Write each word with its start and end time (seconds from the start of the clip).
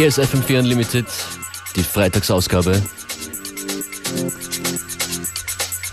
Hier 0.00 0.08
ist 0.08 0.18
FM4 0.18 0.60
Unlimited, 0.60 1.04
die 1.76 1.82
Freitagsausgabe. 1.82 2.80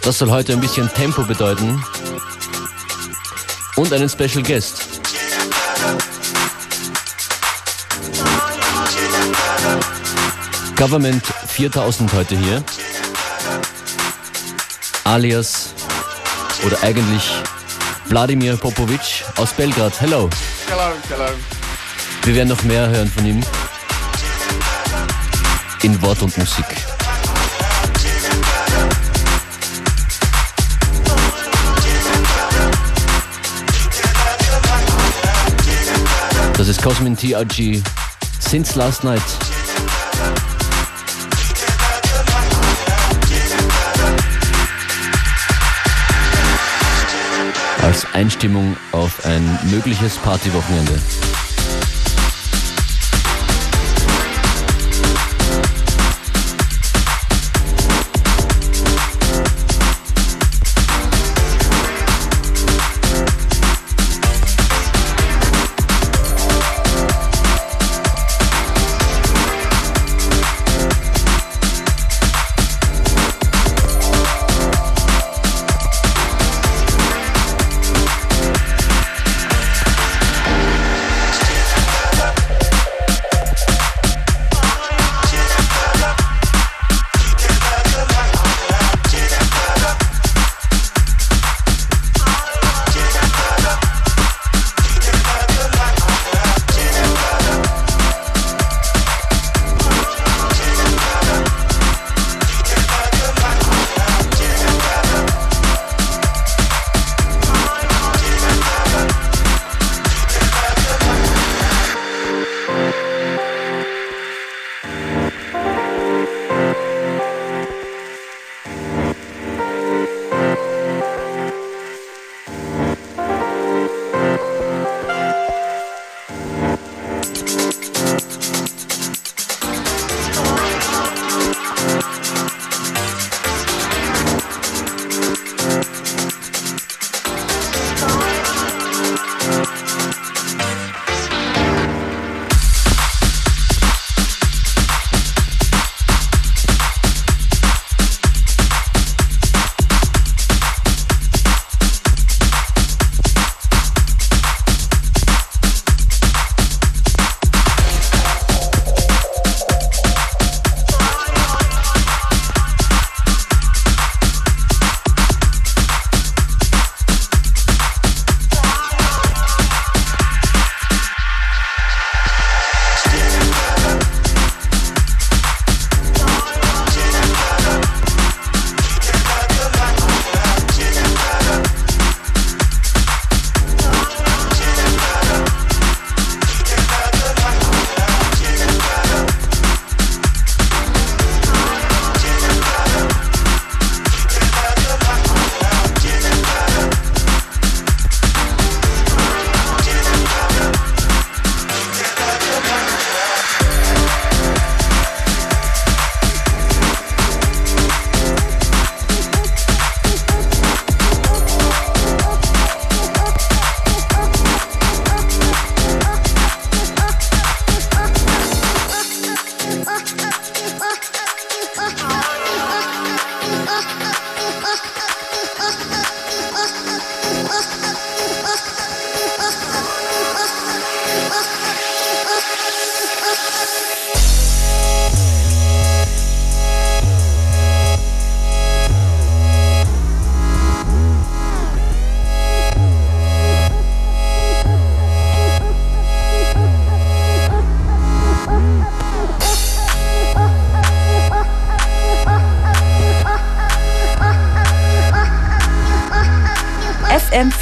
Das 0.02 0.18
soll 0.18 0.32
heute 0.32 0.54
ein 0.54 0.62
bisschen 0.62 0.90
Tempo 0.94 1.24
bedeuten 1.24 1.84
und 3.76 3.92
einen 3.92 4.08
Special 4.08 4.42
Guest. 4.44 4.88
Government 10.78 11.26
4000 11.48 12.14
heute 12.14 12.38
hier. 12.38 12.64
Alias 15.04 15.74
oder 16.66 16.82
eigentlich 16.82 17.30
Wladimir 18.06 18.56
Popovic 18.56 19.26
aus 19.36 19.52
Belgrad. 19.52 20.00
Hello. 20.00 20.30
Hello, 20.70 20.94
hello. 21.10 21.30
Wir 22.24 22.36
werden 22.36 22.48
noch 22.48 22.64
mehr 22.64 22.88
hören 22.88 23.12
von 23.12 23.26
ihm. 23.26 23.44
In 25.84 26.02
Wort 26.02 26.22
und 26.24 26.36
Musik. 26.38 26.66
Das 36.58 36.68
ist 36.68 36.82
Cosmin 36.82 37.16
TRG 37.16 37.82
Since 38.40 38.78
Last 38.78 39.04
Night. 39.04 39.22
Als 47.84 48.06
Einstimmung 48.14 48.76
auf 48.92 49.24
ein 49.26 49.60
mögliches 49.70 50.18
Partywochenende. 50.18 51.00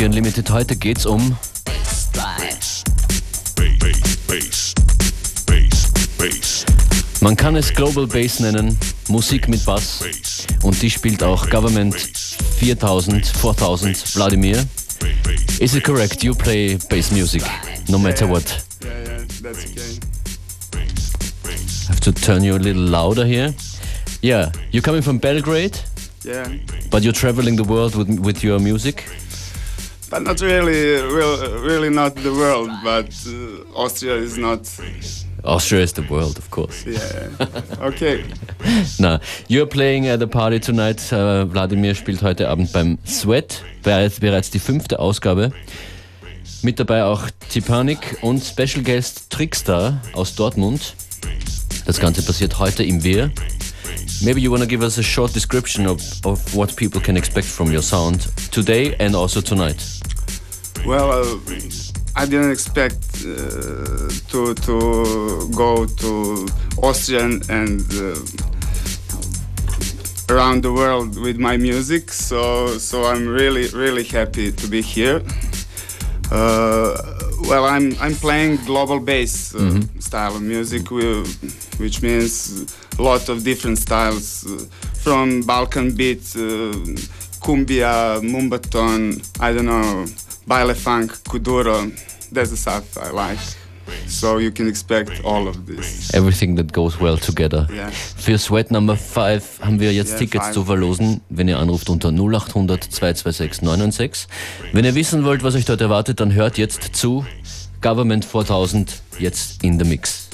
FM4 0.00 0.06
Unlimited. 0.06 0.50
Heute 0.50 0.76
geht's 0.76 1.04
um 1.04 1.36
Man 7.20 7.36
kann 7.36 7.56
es 7.56 7.74
Global 7.74 8.06
Bass 8.06 8.40
nennen, 8.40 8.78
Musik 9.08 9.48
mit 9.48 9.64
Bass. 9.66 10.04
Und 10.62 10.80
die 10.80 10.90
spielt 10.90 11.22
auch 11.22 11.48
Government 11.50 11.94
4000, 12.58 13.26
4000, 13.26 13.96
Vladimir. 13.96 14.64
Is 15.58 15.74
it 15.74 15.84
correct? 15.84 16.22
You 16.22 16.34
play 16.34 16.78
bass 16.88 17.10
music, 17.10 17.42
no 17.88 17.98
matter 17.98 18.26
what. 18.28 18.64
Yeah, 18.82 18.90
yeah, 19.04 19.24
that's 19.42 19.66
okay. 19.66 20.00
I 20.74 21.88
have 21.88 22.00
to 22.00 22.12
turn 22.12 22.42
you 22.42 22.54
a 22.54 22.58
little 22.58 22.82
louder 22.82 23.26
here. 23.26 23.52
Yeah, 24.22 24.50
you're 24.70 24.82
coming 24.82 25.02
from 25.02 25.18
Belgrade, 25.18 25.78
Yeah, 26.22 26.46
but 26.90 27.02
you're 27.02 27.14
traveling 27.14 27.56
the 27.56 27.64
world 27.64 27.94
with, 27.94 28.18
with 28.20 28.42
your 28.42 28.58
music. 28.58 29.04
But 30.10 30.22
not 30.22 30.40
really, 30.40 31.00
real, 31.00 31.60
really 31.60 31.88
not 31.88 32.14
the 32.16 32.32
world. 32.32 32.70
But 32.82 33.14
uh, 33.26 33.78
Austria 33.78 34.16
is 34.16 34.36
not. 34.36 34.68
Austria 35.44 35.82
is 35.82 35.92
the 35.94 36.02
world, 36.02 36.36
of 36.36 36.50
course. 36.50 36.84
Yeah. 36.84 37.30
okay. 37.80 38.24
Na, 38.98 39.20
you're 39.48 39.66
playing 39.66 40.08
at 40.08 40.18
the 40.18 40.26
party 40.26 40.60
tonight. 40.60 41.12
Uh, 41.12 41.46
Wladimir 41.46 41.94
spielt 41.94 42.22
heute 42.22 42.48
Abend 42.48 42.72
beim 42.72 42.98
Sweat, 43.06 43.62
bereits, 43.82 44.20
bereits 44.20 44.50
die 44.50 44.58
fünfte 44.58 44.98
Ausgabe. 44.98 45.52
Mit 46.62 46.78
dabei 46.78 47.04
auch 47.04 47.30
Tipanik 47.48 48.18
und 48.20 48.42
Special 48.44 48.82
Guest 48.82 49.30
Trickstar 49.30 50.02
aus 50.12 50.34
Dortmund. 50.34 50.94
Das 51.86 51.98
Ganze 51.98 52.22
passiert 52.22 52.58
heute 52.58 52.84
im 52.84 53.02
Wehr. 53.02 53.30
Maybe 54.22 54.40
you 54.40 54.50
want 54.50 54.62
to 54.62 54.68
give 54.68 54.82
us 54.82 54.98
a 54.98 55.02
short 55.02 55.34
description 55.34 55.86
of, 55.86 56.02
of 56.26 56.54
what 56.54 56.76
people 56.76 57.00
can 57.00 57.16
expect 57.16 57.46
from 57.46 57.72
your 57.72 57.82
sound 57.82 58.28
today 58.50 58.94
and 58.98 59.16
also 59.16 59.40
tonight. 59.40 59.99
Well, 60.86 61.12
uh, 61.12 61.38
I 62.16 62.26
didn't 62.26 62.50
expect 62.50 63.24
uh, 63.24 64.08
to 64.30 64.54
to 64.54 65.48
go 65.54 65.86
to 65.86 66.46
Austria 66.82 67.24
and, 67.48 67.82
uh, 67.92 68.16
around 70.28 70.62
the 70.62 70.72
world 70.72 71.18
with 71.18 71.38
my 71.38 71.56
music. 71.56 72.10
So 72.12 72.78
so 72.78 73.04
I'm 73.04 73.28
really 73.28 73.68
really 73.68 74.04
happy 74.04 74.52
to 74.52 74.66
be 74.68 74.80
here. 74.82 75.22
Uh, 76.30 76.96
well, 77.48 77.64
I'm 77.66 77.94
I'm 78.00 78.14
playing 78.14 78.58
global 78.66 79.00
bass 79.00 79.54
uh, 79.54 79.80
style 79.98 80.36
of 80.36 80.42
music, 80.42 80.90
which 81.78 82.02
means 82.02 82.64
a 82.98 83.02
lot 83.02 83.28
of 83.28 83.42
different 83.44 83.78
styles, 83.78 84.46
uh, 84.46 84.64
from 84.94 85.42
Balkan 85.42 85.94
beat, 85.96 86.36
uh, 86.36 86.72
cumbia, 87.42 88.20
mumbaton, 88.22 89.18
I 89.40 89.52
don't 89.52 89.66
know, 89.66 90.04
baile 90.46 90.74
funk, 90.74 91.12
kuduro. 91.28 91.90
That's 92.32 92.50
the 92.50 92.56
stuff 92.56 92.84
I 92.96 93.10
like. 93.12 93.38
So 94.06 94.38
you 94.38 94.52
can 94.52 94.68
expect 94.68 95.20
all 95.24 95.48
of 95.48 95.66
this. 95.66 96.14
Everything 96.14 96.54
that 96.56 96.72
goes 96.72 97.00
well 97.00 97.18
together. 97.18 97.66
Yeah. 97.74 97.90
Für 97.90 98.38
Sweat 98.38 98.70
Number 98.70 98.96
5 98.96 99.60
haben 99.62 99.80
wir 99.80 99.92
jetzt 99.92 100.12
Ja, 100.12 100.18
Tickets 100.18 100.44
five. 100.46 100.54
zu 100.54 100.64
verlosen, 100.64 101.20
wenn 101.28 101.48
ihr 101.48 101.58
anruft 101.58 101.88
unter 101.90 102.10
0800 102.12 102.84
226 102.84 103.62
996. 103.62 104.28
Wenn 104.72 104.84
ihr 104.84 104.94
wissen 104.94 105.24
wollt, 105.24 105.42
was 105.42 105.56
euch 105.56 105.64
dort 105.64 105.80
erwartet, 105.80 106.20
dann 106.20 106.32
hört 106.32 106.56
jetzt 106.56 106.94
zu. 106.94 107.26
Government 107.80 108.24
4000 108.24 109.02
jetzt 109.18 109.64
in 109.64 109.76
the 109.78 109.84
Mix. 109.84 110.28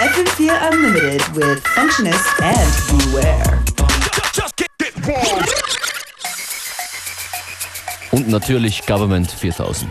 FM4 0.00 0.72
Unlimited 0.72 1.34
with 1.36 1.60
Functionist 1.74 2.24
and 2.40 3.12
Beware. 3.12 3.58
Und 8.10 8.28
natürlich 8.28 8.86
Government 8.86 9.30
4000. 9.30 9.90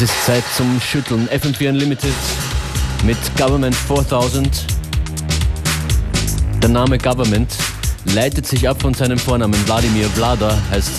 Es 0.00 0.02
ist 0.02 0.26
Zeit 0.26 0.44
zum 0.56 0.80
Schütteln. 0.80 1.28
FM4 1.28 1.70
Unlimited 1.70 2.12
mit 3.04 3.16
Government 3.36 3.74
4000. 3.74 4.48
Der 6.62 6.68
Name 6.68 6.98
Government 6.98 7.52
leitet 8.14 8.46
sich 8.46 8.68
ab 8.68 8.80
von 8.80 8.94
seinem 8.94 9.18
Vornamen 9.18 9.56
Wladimir 9.66 10.08
Vlada, 10.10 10.56
heißt 10.70 10.92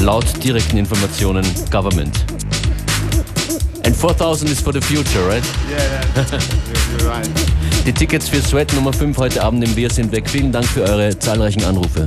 laut 0.00 0.24
direkten 0.42 0.78
Informationen 0.78 1.44
Government. 1.70 2.24
And 3.84 3.94
4000 3.94 4.50
is 4.50 4.58
for 4.58 4.72
the 4.72 4.80
future, 4.80 5.28
right? 5.28 5.44
Yeah, 5.68 6.24
yeah. 7.04 7.06
right. 7.06 7.28
Die 7.84 7.92
Tickets 7.92 8.30
für 8.30 8.40
Sweat 8.40 8.72
Nummer 8.72 8.94
5 8.94 9.18
heute 9.18 9.44
Abend 9.44 9.62
im 9.62 9.76
Wir 9.76 9.90
sind 9.90 10.10
weg. 10.10 10.24
Vielen 10.26 10.52
Dank 10.52 10.64
für 10.64 10.84
eure 10.84 11.18
zahlreichen 11.18 11.64
Anrufe. 11.64 12.06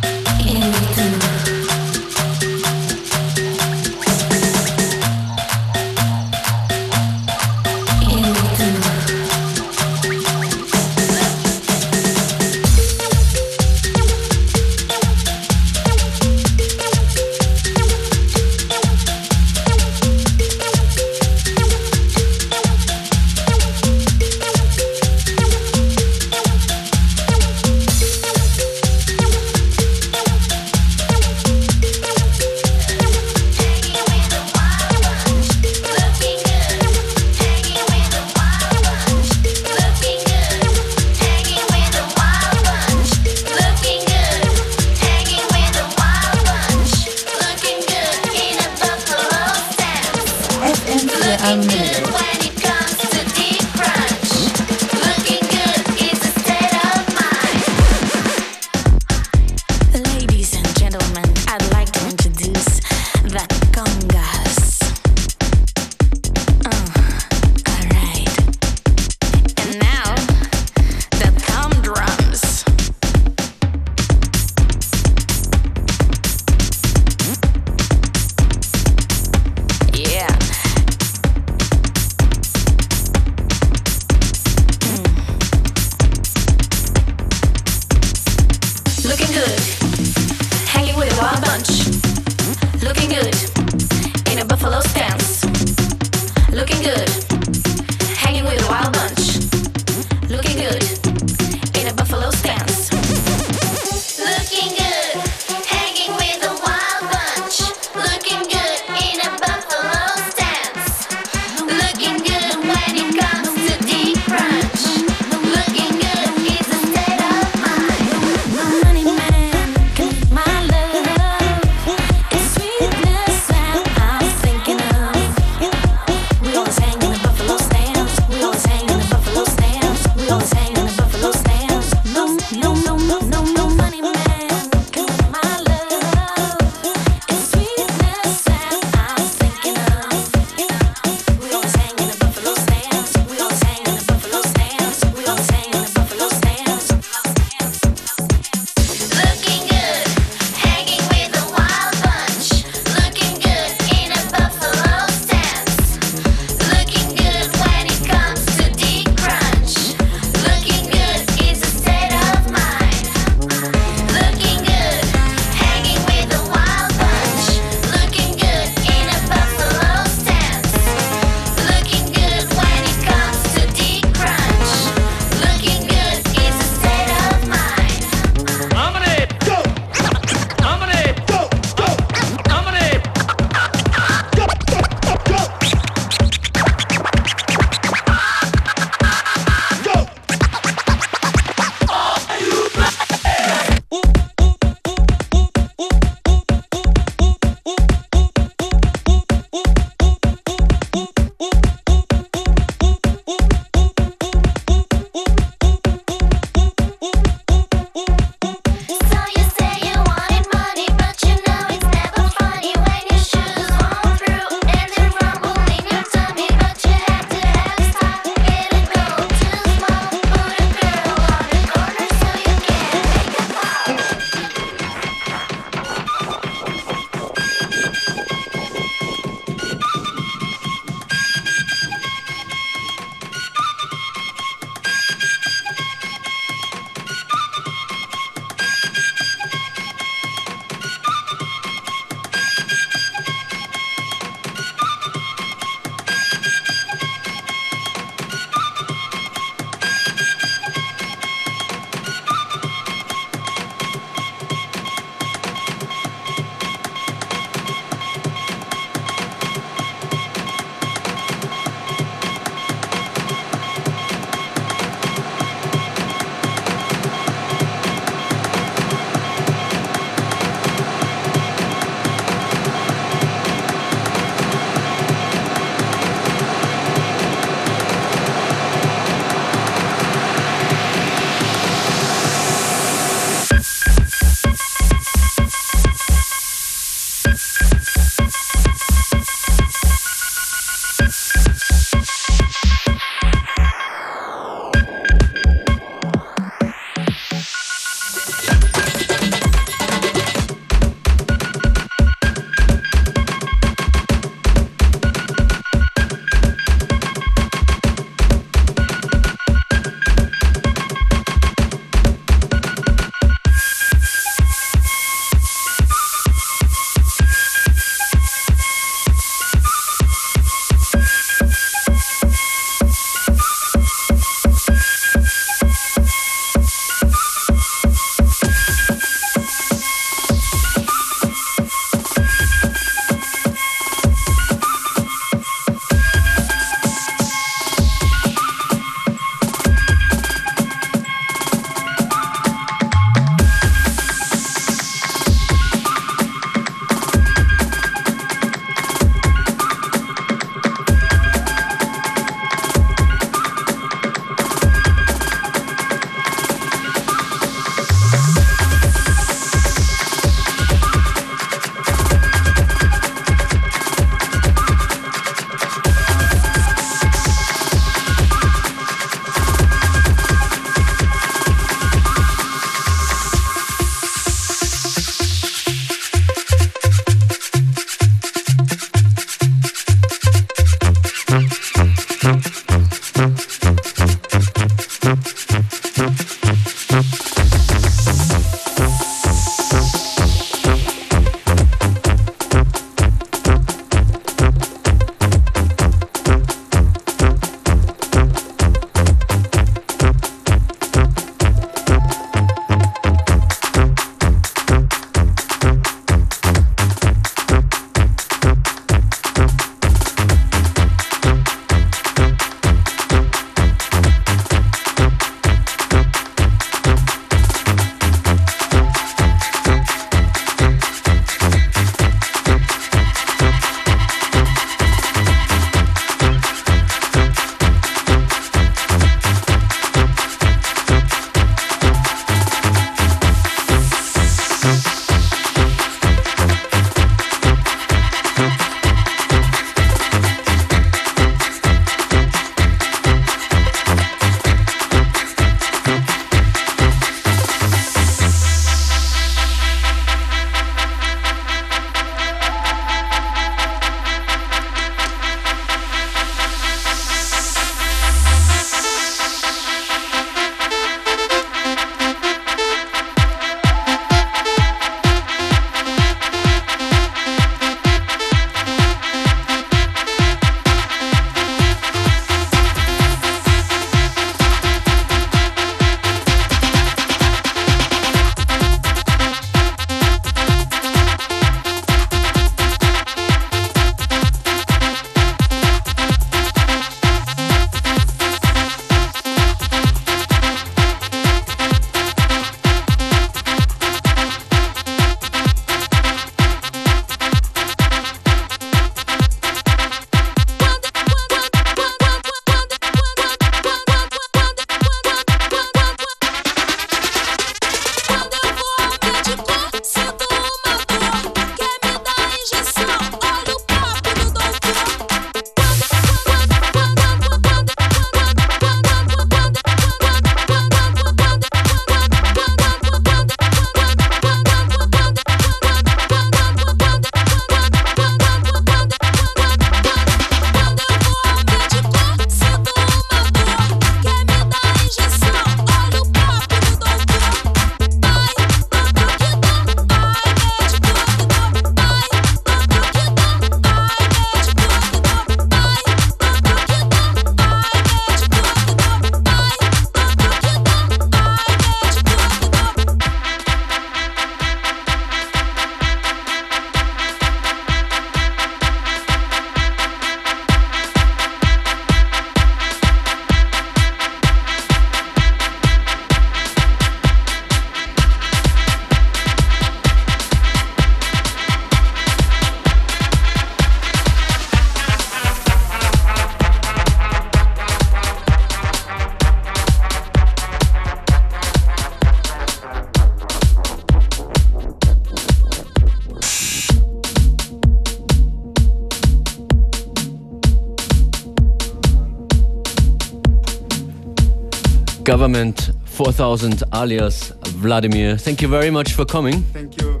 Government 595.20 595.72
4000 595.84 596.62
alias 596.72 597.34
Vladimir. 597.58 598.16
Thank 598.16 598.40
you 598.40 598.48
very 598.48 598.70
much 598.70 598.94
for 598.94 599.04
coming. 599.04 599.44
Thank 599.52 599.78
you. 599.78 600.00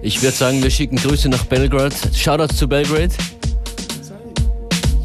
Ich 0.00 0.22
würde 0.22 0.34
sagen, 0.34 0.62
wir 0.62 0.70
schicken 0.70 0.96
Grüße 0.96 1.28
nach 1.28 1.44
Belgrade. 1.44 1.94
Shoutouts 2.14 2.58
to 2.58 2.66
Belgrade. 2.66 3.10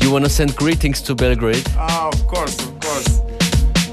You 0.01 0.13
wanna 0.13 0.29
send 0.29 0.55
greetings 0.55 1.03
to 1.03 1.13
Belgrade? 1.13 1.61
Ah, 1.77 2.07
of 2.07 2.25
course, 2.25 2.55
of 2.63 2.79
course. 2.79 3.19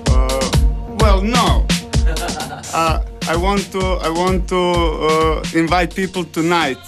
Uh, 0.09 0.97
well, 1.01 1.21
no. 1.21 1.67
Uh, 2.73 3.01
I 3.29 3.35
want 3.35 3.73
to. 3.73 3.81
I 3.81 4.11
want 4.11 4.47
to 4.51 4.57
uh, 4.57 5.43
invite 5.53 5.97
people 5.97 6.23
tonight. 6.23 6.79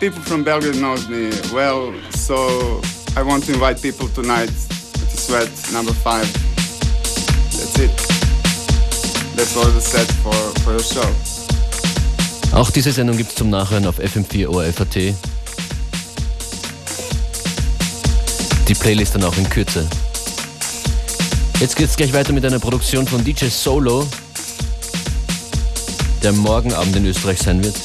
People 0.00 0.22
from 0.22 0.44
Belgrade 0.44 0.80
knows 0.80 1.06
me 1.10 1.30
well, 1.52 1.92
so 2.12 2.80
I 3.18 3.22
want 3.22 3.44
to 3.46 3.52
invite 3.52 3.82
people 3.82 4.08
tonight 4.08 4.48
to 4.48 5.16
Sweat 5.16 5.50
number 5.74 5.92
five. 5.92 6.45
That's. 9.36 9.54
That's 9.54 9.56
all 9.56 9.70
the 9.70 9.80
set 9.80 10.10
for 10.22 10.32
for 10.62 10.72
your 10.72 10.82
show. 10.82 12.56
Auch 12.56 12.70
diese 12.70 12.90
Sendung 12.90 13.16
gibt's 13.16 13.34
zum 13.34 13.50
Nachhören 13.50 13.86
auf 13.86 13.98
FM4 13.98 14.48
ORFAT. 14.48 15.14
Die 18.68 18.74
Playlist 18.74 19.14
dann 19.14 19.24
auch 19.24 19.36
in 19.36 19.48
Kürze. 19.48 19.86
Jetzt 21.60 21.76
geht's 21.76 21.96
gleich 21.96 22.12
weiter 22.12 22.32
mit 22.32 22.44
einer 22.44 22.58
Produktion 22.58 23.06
von 23.06 23.22
DJ 23.24 23.46
Solo, 23.46 24.06
der 26.22 26.32
morgen 26.32 26.72
Abend 26.72 26.96
in 26.96 27.06
Österreich 27.06 27.38
sein 27.38 27.62
wird. 27.62 27.76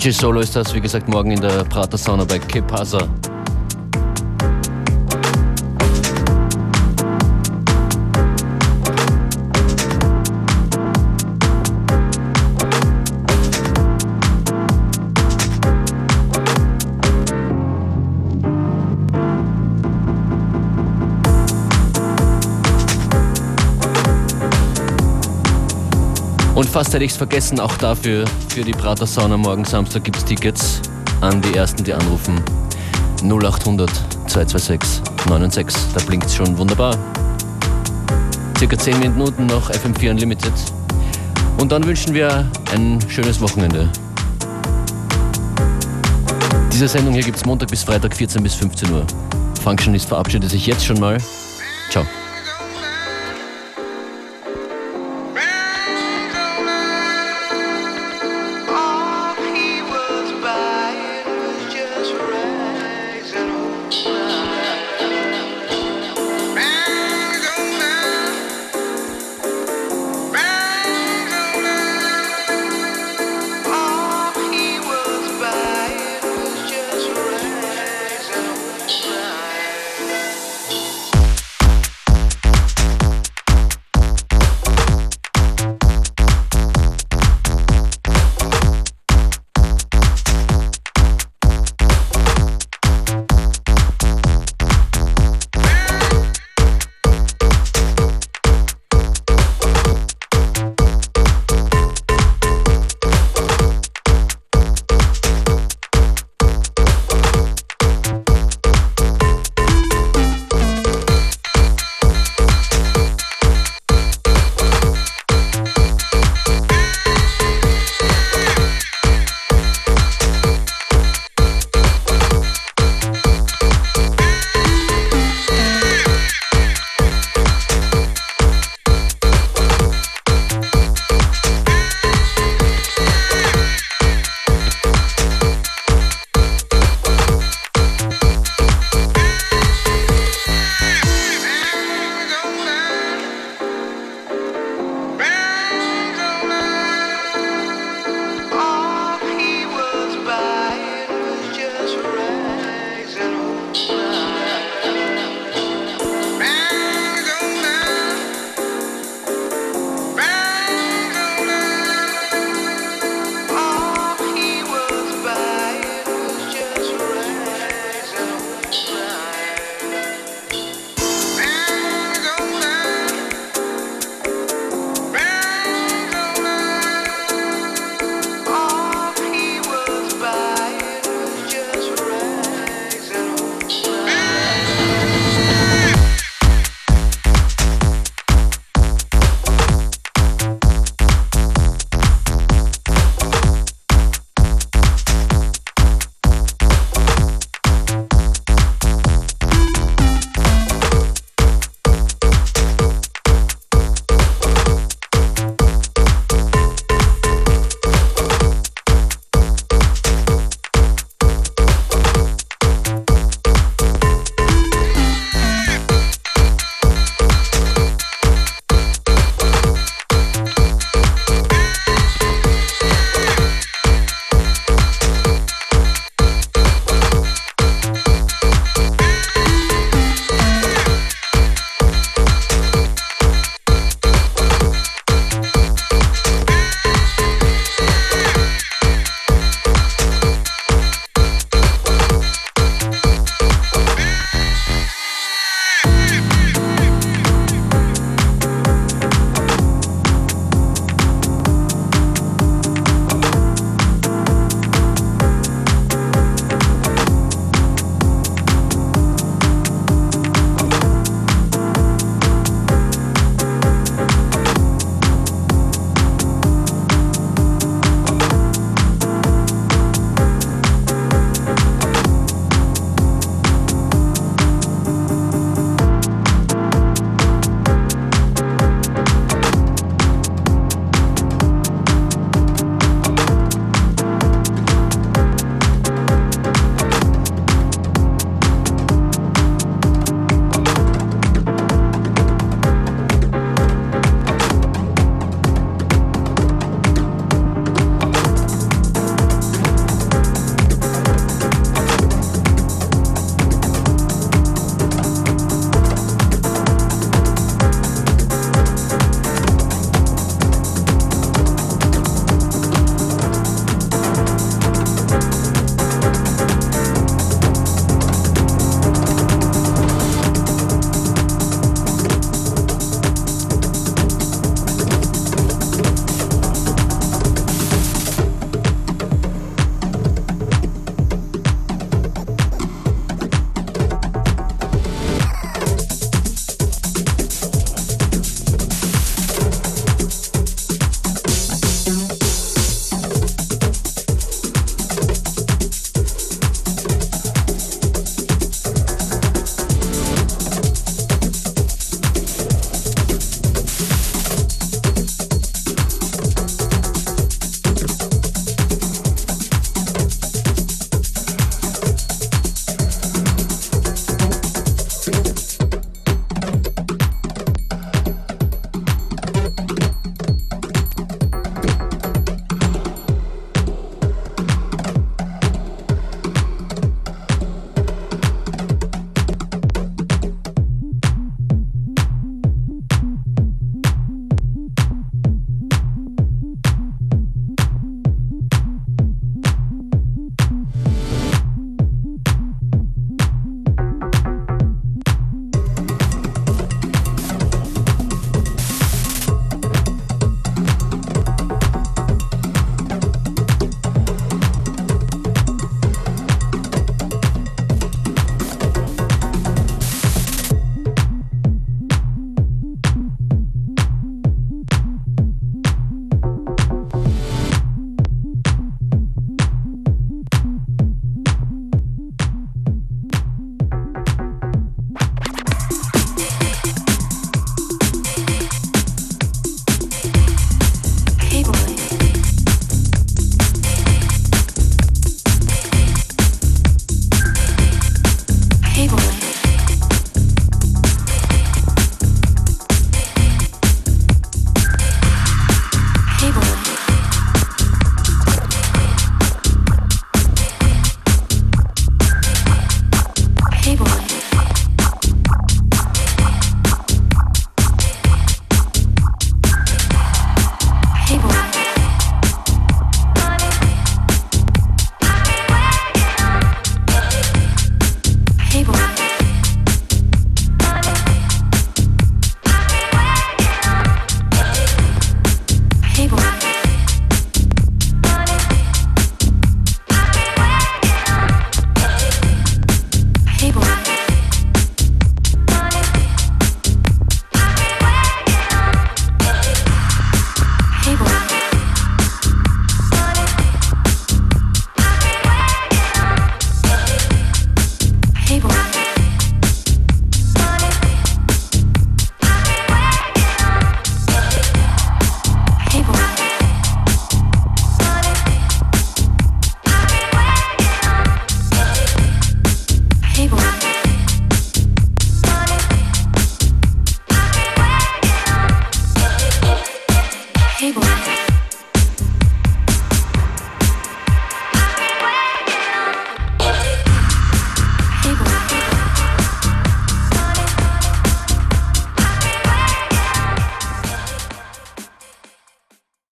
DJ 0.00 0.12
Solo 0.12 0.40
ist 0.40 0.56
das, 0.56 0.72
wie 0.72 0.80
gesagt, 0.80 1.08
morgen 1.08 1.30
in 1.30 1.42
der 1.42 1.62
Prater 1.64 1.98
Sauna 1.98 2.24
bei 2.24 2.38
Que 2.38 2.62
fast 26.80 26.94
hätte 26.94 27.04
ich 27.04 27.10
es 27.10 27.18
vergessen, 27.18 27.60
auch 27.60 27.76
dafür, 27.76 28.24
für 28.48 28.62
die 28.62 28.72
Prater 28.72 29.06
Sauna 29.06 29.36
morgen 29.36 29.66
Samstag 29.66 30.02
gibt 30.02 30.16
es 30.16 30.24
Tickets 30.24 30.80
an 31.20 31.42
die 31.42 31.54
Ersten, 31.54 31.84
die 31.84 31.92
anrufen. 31.92 32.42
0800 33.22 33.90
226 34.26 35.02
96, 35.28 35.76
da 35.92 36.00
blinkt 36.06 36.24
es 36.24 36.36
schon 36.36 36.56
wunderbar. 36.56 36.96
Circa 38.56 38.78
10 38.78 38.98
Minuten 38.98 39.44
noch 39.44 39.70
FM4 39.70 40.12
Unlimited. 40.12 40.54
Und 41.58 41.70
dann 41.70 41.84
wünschen 41.84 42.14
wir 42.14 42.50
ein 42.72 42.98
schönes 43.10 43.42
Wochenende. 43.42 43.86
Diese 46.72 46.88
Sendung 46.88 47.12
hier 47.12 47.24
gibt 47.24 47.36
es 47.36 47.44
Montag 47.44 47.68
bis 47.68 47.82
Freitag 47.82 48.16
14 48.16 48.42
bis 48.42 48.54
15 48.54 48.90
Uhr. 48.90 49.06
Functionist 49.62 50.08
verabschiedet 50.08 50.48
sich 50.48 50.66
jetzt 50.66 50.86
schon 50.86 50.98
mal. 50.98 51.18
Ciao. 51.90 52.06